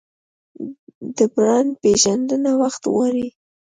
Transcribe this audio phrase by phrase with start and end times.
[1.15, 3.27] د برانډ پیژندنه وخت غواړي.